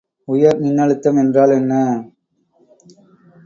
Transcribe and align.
உயர்மின்னழுத்தம் 0.27 1.19
என்றால் 1.19 1.51
என்ன? 1.51 1.73